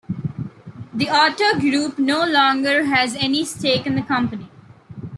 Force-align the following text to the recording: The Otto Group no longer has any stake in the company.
The 0.95 1.09
Otto 1.11 1.59
Group 1.59 1.99
no 1.99 2.25
longer 2.25 2.85
has 2.85 3.13
any 3.17 3.45
stake 3.45 3.85
in 3.85 3.93
the 3.93 4.01
company. 4.01 4.49